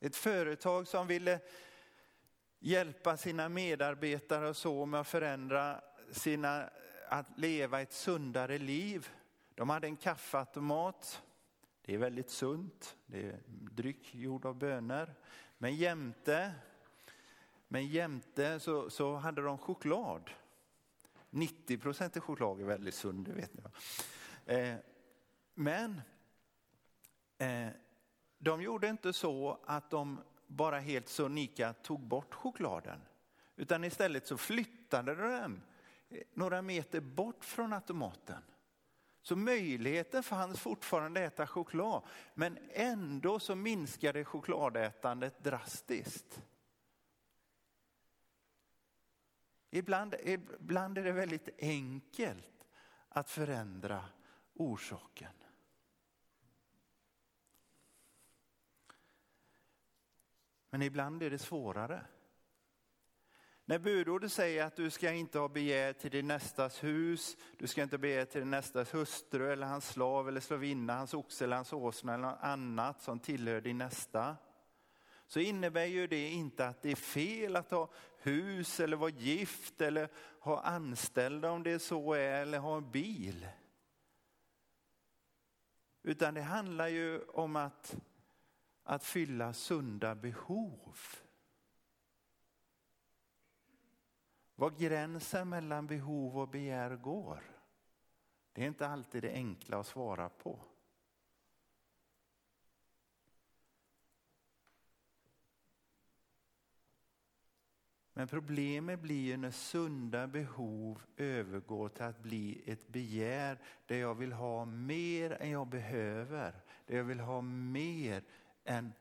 Ett 0.00 0.16
företag 0.16 0.88
som 0.88 1.06
ville 1.06 1.40
hjälpa 2.58 3.16
sina 3.16 3.48
medarbetare 3.48 4.48
och 4.48 4.56
så 4.56 4.86
med 4.86 5.00
att 5.00 5.08
förändra 5.08 5.80
sina, 6.10 6.70
att 7.08 7.38
leva 7.38 7.80
ett 7.80 7.92
sundare 7.92 8.58
liv. 8.58 9.08
De 9.54 9.70
hade 9.70 9.86
en 9.86 9.96
kaffeautomat. 9.96 11.22
Det 11.82 11.94
är 11.94 11.98
väldigt 11.98 12.30
sunt. 12.30 12.96
Det 13.06 13.26
är 13.26 13.40
dryck 13.46 14.14
gjord 14.14 14.46
av 14.46 14.54
bönor. 14.54 15.14
Men 15.58 15.76
jämte, 15.76 16.54
men 17.68 17.86
jämte 17.86 18.60
så, 18.60 18.90
så 18.90 19.16
hade 19.16 19.42
de 19.42 19.58
choklad. 19.58 20.30
90 21.30 21.78
procent 21.78 22.18
choklad 22.18 22.60
är 22.60 22.64
väldigt 22.64 22.94
sund, 22.94 23.26
det 23.26 23.32
vet 23.32 23.54
ni. 23.54 23.62
Eh, 24.54 24.76
men 25.54 26.00
eh, 27.38 27.68
de 28.38 28.62
gjorde 28.62 28.88
inte 28.88 29.12
så 29.12 29.58
att 29.66 29.90
de 29.90 30.20
bara 30.46 30.78
helt 30.78 31.08
sonika 31.08 31.72
tog 31.72 32.00
bort 32.00 32.34
chokladen. 32.34 33.00
Utan 33.56 33.84
istället 33.84 34.26
så 34.26 34.36
flyttade 34.36 35.14
de 35.14 35.22
den 35.22 35.62
några 36.34 36.62
meter 36.62 37.00
bort 37.00 37.44
från 37.44 37.72
automaten. 37.72 38.42
Så 39.22 39.36
möjligheten 39.36 40.22
fanns 40.22 40.60
fortfarande 40.60 41.26
att 41.26 41.32
äta 41.32 41.46
choklad, 41.46 42.02
men 42.34 42.58
ändå 42.70 43.38
så 43.38 43.54
minskade 43.54 44.24
chokladätandet 44.24 45.44
drastiskt. 45.44 46.42
Ibland, 49.70 50.14
ibland 50.24 50.98
är 50.98 51.04
det 51.04 51.12
väldigt 51.12 51.48
enkelt 51.58 52.66
att 53.08 53.30
förändra 53.30 54.04
orsaken. 54.54 55.32
Men 60.70 60.82
ibland 60.82 61.22
är 61.22 61.30
det 61.30 61.38
svårare. 61.38 62.06
När 63.68 63.78
budordet 63.78 64.32
säger 64.32 64.64
att 64.64 64.76
du 64.76 64.90
ska 64.90 65.12
inte 65.12 65.38
ha 65.38 65.48
begär 65.48 65.92
till 65.92 66.10
din 66.10 66.28
nästas 66.28 66.84
hus, 66.84 67.36
du 67.58 67.66
ska 67.66 67.82
inte 67.82 67.98
begär 67.98 68.24
till 68.24 68.40
din 68.40 68.50
nästas 68.50 68.94
hustru 68.94 69.52
eller 69.52 69.66
hans 69.66 69.88
slav 69.88 70.28
eller 70.28 70.40
slavinna, 70.40 70.96
hans 70.96 71.14
oxe 71.14 71.44
eller 71.44 71.56
hans 71.56 71.72
åsna 71.72 72.14
eller 72.14 72.28
något 72.28 72.38
annat 72.42 73.02
som 73.02 73.18
tillhör 73.20 73.60
din 73.60 73.78
nästa. 73.78 74.36
så 75.26 75.40
innebär 75.40 75.84
ju 75.84 76.06
det 76.06 76.28
inte 76.28 76.66
att 76.66 76.82
det 76.82 76.90
är 76.90 76.96
fel 76.96 77.56
att 77.56 77.70
ha 77.70 77.90
hus 78.18 78.80
eller 78.80 78.96
vara 78.96 79.10
gift 79.10 79.80
eller 79.80 80.08
ha 80.40 80.60
anställda 80.60 81.50
om 81.50 81.62
det 81.62 81.78
så 81.78 82.12
är 82.12 82.42
eller 82.42 82.58
ha 82.58 82.76
en 82.76 82.90
bil. 82.90 83.48
Utan 86.02 86.34
det 86.34 86.42
handlar 86.42 86.88
ju 86.88 87.20
om 87.22 87.56
att, 87.56 87.96
att 88.84 89.04
fylla 89.04 89.52
sunda 89.52 90.14
behov. 90.14 90.98
Var 94.58 94.70
gränsen 94.70 95.48
mellan 95.48 95.86
behov 95.86 96.38
och 96.38 96.48
begär 96.48 96.96
går, 96.96 97.42
det 98.52 98.62
är 98.62 98.66
inte 98.66 98.86
alltid 98.86 99.22
det 99.22 99.32
enkla 99.32 99.78
att 99.78 99.86
svara 99.86 100.28
på. 100.28 100.58
Men 108.12 108.28
problemet 108.28 109.00
blir 109.00 109.26
ju 109.26 109.36
när 109.36 109.50
sunda 109.50 110.26
behov 110.26 111.02
övergår 111.16 111.88
till 111.88 112.04
att 112.04 112.22
bli 112.22 112.62
ett 112.66 112.88
begär 112.88 113.58
där 113.86 113.96
jag 113.96 114.14
vill 114.14 114.32
ha 114.32 114.64
mer 114.64 115.30
än 115.30 115.50
jag 115.50 115.66
behöver. 115.66 116.54
Där 116.86 116.96
jag 116.96 117.04
vill 117.04 117.20
ha 117.20 117.40
mer 117.40 118.22
än, 118.64 118.92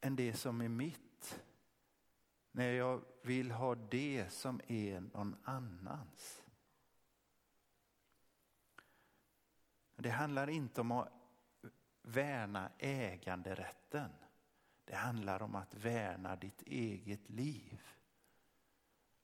än 0.00 0.16
det 0.16 0.34
som 0.34 0.60
är 0.60 0.68
mitt. 0.68 1.40
När 2.58 2.72
jag 2.72 3.04
vill 3.22 3.50
ha 3.50 3.74
det 3.74 4.32
som 4.32 4.60
är 4.66 5.00
någon 5.00 5.36
annans. 5.44 6.44
Det 9.96 10.10
handlar 10.10 10.50
inte 10.50 10.80
om 10.80 10.92
att 10.92 11.12
värna 12.02 12.70
äganderätten. 12.78 14.10
Det 14.84 14.94
handlar 14.94 15.42
om 15.42 15.54
att 15.54 15.74
värna 15.74 16.36
ditt 16.36 16.62
eget 16.62 17.30
liv 17.30 17.82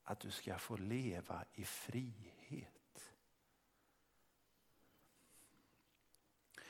att 0.02 0.20
du 0.20 0.30
ska 0.30 0.58
få 0.58 0.76
leva 0.76 1.44
i 1.52 1.64
frihet. 1.64 3.14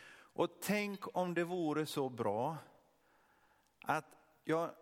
Och 0.09 0.61
tänk 0.61 1.17
om 1.17 1.35
det 1.35 1.45
vore 1.45 1.87
så 1.87 2.09
bra 2.09 2.57
att 3.81 4.17
jag 4.45 4.75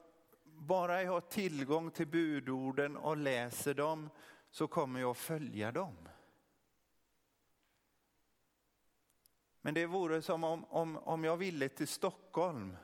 bara 0.62 1.02
jag 1.02 1.12
har 1.12 1.20
tillgång 1.20 1.90
till 1.90 2.06
budorden 2.06 2.96
och 2.96 3.16
läser 3.16 3.74
dem 3.74 4.10
så 4.50 4.66
kommer 4.66 5.00
jag 5.00 5.16
följa 5.16 5.72
dem. 5.72 6.08
Men 9.60 9.74
det 9.74 9.86
vore 9.86 10.22
som 10.22 10.44
om, 10.44 10.64
om, 10.64 10.96
om 10.96 11.24
jag 11.24 11.36
ville 11.36 11.68
till 11.68 11.88
Stockholm 11.88 12.76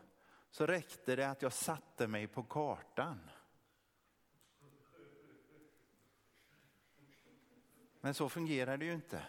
så 0.51 0.67
räckte 0.67 1.17
det 1.17 1.31
att 1.31 1.43
jag 1.43 1.53
satte 1.53 2.07
mig 2.07 2.27
på 2.27 2.43
kartan. 2.43 3.31
Men 8.01 8.15
så 8.15 8.29
fungerar 8.29 8.77
det 8.77 8.85
ju 8.85 8.93
inte. 8.93 9.27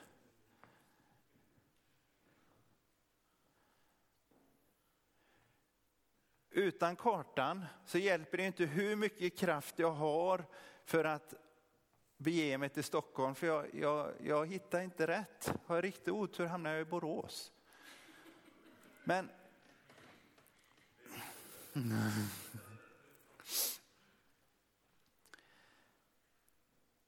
Utan 6.60 6.96
kartan 6.96 7.66
så 7.86 7.98
hjälper 7.98 8.38
det 8.38 8.44
inte 8.44 8.66
hur 8.66 8.96
mycket 8.96 9.38
kraft 9.38 9.80
jag 9.80 9.92
har 9.92 10.46
för 10.86 11.04
att 11.04 11.34
bege 12.18 12.58
mig 12.58 12.70
till 12.70 12.84
Stockholm, 12.84 13.36
för 13.36 13.48
jag, 13.48 13.66
jag, 13.74 14.12
jag 14.24 14.48
hittar 14.48 14.82
inte 14.82 15.08
rätt. 15.08 15.54
Har 15.66 15.76
jag 15.76 15.84
riktig 15.84 16.14
otur 16.14 16.46
hamnar 16.46 16.72
jag 16.72 16.82
i 16.82 16.86
Borås. 16.86 17.52
Men 19.04 19.30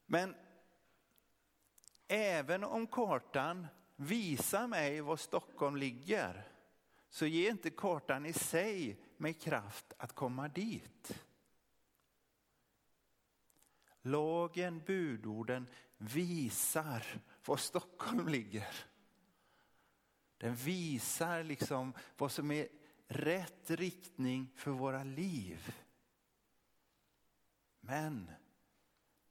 Men 0.06 0.36
Även 2.08 2.64
om 2.64 2.88
kartan 2.88 3.68
visar 3.96 4.68
mig 4.68 5.02
var 5.02 5.18
Stockholm 5.18 5.76
ligger 5.76 6.51
så 7.12 7.26
ge 7.26 7.50
inte 7.50 7.70
kartan 7.70 8.26
i 8.26 8.34
sig 8.34 9.00
mig 9.18 9.34
kraft 9.34 9.94
att 9.98 10.16
komma 10.16 10.48
dit. 10.48 11.24
Lagen, 14.02 14.82
budorden 14.86 15.68
visar 15.98 17.06
var 17.46 17.58
Stockholm 17.58 18.28
ligger. 18.28 18.76
Den 20.38 20.56
visar 20.56 21.44
liksom 21.44 21.94
vad 22.18 22.32
som 22.32 22.52
är 22.52 22.68
rätt 23.08 23.70
riktning 23.70 24.52
för 24.56 24.72
våra 24.72 25.04
liv. 25.04 25.76
Men 27.80 28.32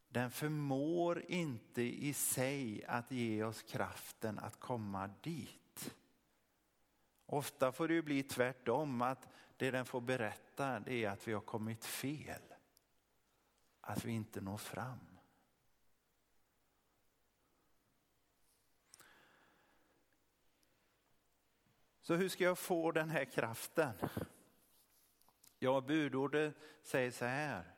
den 0.09 0.31
förmår 0.31 1.25
inte 1.29 1.83
i 1.83 2.13
sig 2.13 2.85
att 2.85 3.11
ge 3.11 3.45
oss 3.45 3.63
kraften 3.63 4.39
att 4.39 4.61
komma 4.61 5.11
dit. 5.23 5.60
Ofta 7.33 7.73
får 7.73 7.89
det 7.89 7.95
ju 7.95 8.03
bli 8.03 8.23
tvärtom, 8.23 9.03
att 9.03 9.29
det 9.57 9.71
den 9.71 9.85
får 9.87 10.01
berätta 10.01 10.81
det 10.81 11.05
är 11.05 11.11
att 11.11 11.29
vi 11.29 11.33
har 11.33 11.41
kommit 11.41 11.85
fel. 11.85 12.43
Att 13.81 14.05
vi 14.05 14.13
inte 14.13 14.41
når 14.41 14.57
fram. 14.57 15.19
Så 22.01 22.15
hur 22.15 22.29
ska 22.29 22.45
jag 22.45 22.59
få 22.59 22.93
den 22.93 23.11
här 23.11 23.25
kraften? 23.25 23.95
Ja, 25.59 25.81
budordet 25.81 26.55
säger 26.83 27.11
så 27.11 27.25
här. 27.25 27.75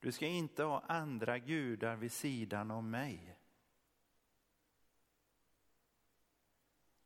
Du 0.00 0.12
ska 0.12 0.26
inte 0.26 0.62
ha 0.62 0.80
andra 0.80 1.38
gudar 1.38 1.96
vid 1.96 2.12
sidan 2.12 2.70
om 2.70 2.90
mig. 2.90 3.39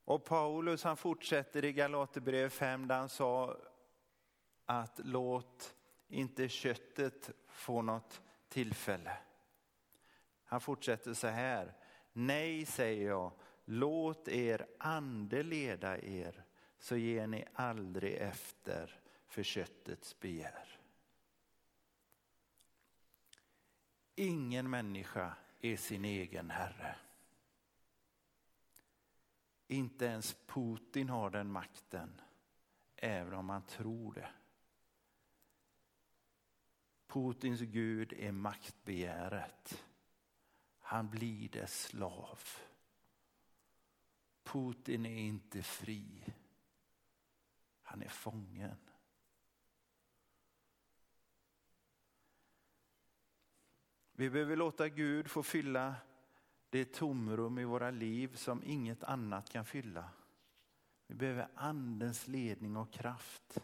Och 0.04 0.24
Paulus 0.24 0.84
han 0.84 0.96
fortsätter 0.96 1.64
i 1.64 1.72
Galaterbrev 1.72 2.48
5 2.48 2.88
där 2.88 2.98
han 2.98 3.08
sa 3.08 3.56
att 4.66 5.00
låt 5.04 5.74
inte 6.08 6.48
köttet 6.48 7.30
få 7.48 7.82
något 7.82 8.22
tillfälle. 8.48 9.16
Han 10.44 10.60
fortsätter 10.60 11.14
så 11.14 11.26
här. 11.26 11.74
Nej, 12.12 12.66
säger 12.66 13.08
jag, 13.08 13.32
låt 13.64 14.28
er 14.28 14.66
ande 14.78 15.42
leda 15.42 15.98
er 15.98 16.44
så 16.78 16.96
ger 16.96 17.26
ni 17.26 17.44
aldrig 17.54 18.14
efter 18.14 19.00
för 19.26 19.42
köttets 19.42 20.20
begär. 20.20 20.78
Ingen 24.14 24.70
människa 24.70 25.36
är 25.60 25.76
sin 25.76 26.04
egen 26.04 26.50
herre. 26.50 26.96
Inte 29.66 30.04
ens 30.04 30.36
Putin 30.46 31.08
har 31.08 31.30
den 31.30 31.52
makten, 31.52 32.20
även 32.96 33.34
om 33.34 33.46
man 33.46 33.62
tror 33.62 34.14
det. 34.14 34.30
Putins 37.06 37.60
gud 37.60 38.12
är 38.12 38.32
maktbegäret. 38.32 39.84
Han 40.78 41.10
blir 41.10 41.48
dess 41.48 41.82
slav. 41.82 42.38
Putin 44.42 45.06
är 45.06 45.18
inte 45.18 45.62
fri. 45.62 46.34
Han 47.82 48.02
är 48.02 48.08
fången. 48.08 48.76
Vi 54.12 54.30
behöver 54.30 54.56
låta 54.56 54.88
Gud 54.88 55.30
få 55.30 55.42
fylla 55.42 55.96
det 56.74 56.80
är 56.80 56.84
tomrum 56.84 57.58
i 57.58 57.64
våra 57.64 57.90
liv 57.90 58.36
som 58.36 58.62
inget 58.64 59.04
annat 59.04 59.50
kan 59.50 59.64
fylla. 59.64 60.10
Vi 61.06 61.14
behöver 61.14 61.48
andens 61.54 62.28
ledning 62.28 62.76
och 62.76 62.92
kraft. 62.92 63.58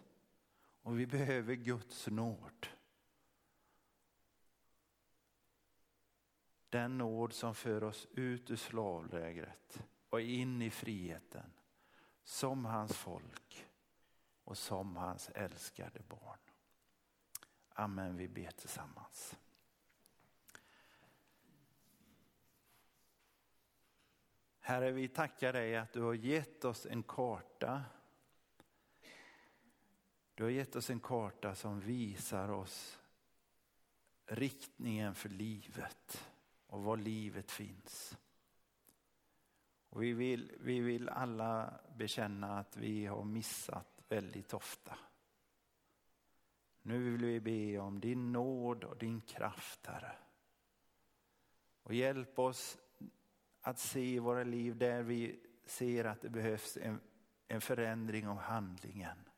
Och 0.83 0.99
vi 0.99 1.07
behöver 1.07 1.55
Guds 1.55 2.07
nåd. 2.07 2.66
Den 6.68 6.99
nåd 6.99 7.33
som 7.33 7.55
för 7.55 7.85
oss 7.85 8.07
ut 8.11 8.51
ur 8.51 8.57
slavlägret 8.57 9.83
och 10.11 10.20
in 10.20 10.62
i 10.62 10.70
friheten. 10.70 11.53
Som 12.25 12.64
hans 12.64 12.96
folk 12.96 13.66
och 14.44 14.59
som 14.59 14.96
hans 14.96 15.29
älskade 15.29 16.03
barn. 16.09 16.38
Amen, 17.73 18.16
vi 18.16 18.29
ber 18.29 18.51
tillsammans. 18.51 19.37
Herre, 24.70 24.90
vi 24.90 25.09
tackar 25.09 25.52
dig 25.52 25.76
att 25.76 25.92
du 25.92 26.02
har 26.02 26.14
gett 26.14 26.64
oss 26.64 26.87
en 26.87 27.02
karta. 27.02 27.83
Du 30.35 30.42
har 30.42 30.50
gett 30.50 30.76
oss 30.76 30.90
en 30.90 31.00
karta 31.00 31.54
som 31.54 31.80
visar 31.80 32.48
oss 32.48 32.98
riktningen 34.26 35.14
för 35.14 35.28
livet 35.28 36.30
och 36.66 36.83
var 36.83 36.96
livet 36.96 37.50
finns. 37.50 38.18
Och 39.88 40.02
vi, 40.02 40.12
vill, 40.12 40.52
vi 40.61 40.80
vill 40.80 41.09
alla 41.09 41.80
bekänna 41.96 42.59
att 42.59 42.76
vi 42.76 43.06
har 43.06 43.24
missat 43.24 44.02
väldigt 44.09 44.54
ofta. 44.54 44.98
Nu 46.83 47.11
vill 47.11 47.24
vi 47.24 47.40
be 47.40 47.78
om 47.78 48.00
din 48.00 48.33
nåd 48.33 48.85
och 48.85 48.96
din 48.96 49.20
kraft, 49.20 49.87
Herre. 49.87 50.16
Och 51.83 51.94
hjälp 51.94 52.38
oss 52.38 52.78
att 53.70 53.78
se 53.78 54.14
i 54.14 54.18
våra 54.18 54.44
liv 54.44 54.76
där 54.76 55.02
vi 55.02 55.40
ser 55.64 56.04
att 56.04 56.20
det 56.20 56.28
behövs 56.30 56.76
en, 56.76 57.00
en 57.48 57.61
förändring 57.61 58.28
av 58.28 58.38
handlingen. 58.38 59.28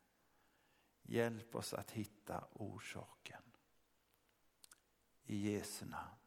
Hjälp 1.02 1.54
oss 1.54 1.74
att 1.74 1.90
hitta 1.90 2.44
orsaken. 2.52 3.42
I 5.24 5.52
Jesu 5.52 5.86
namn. 5.86 6.18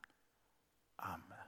Amen. 0.96 1.45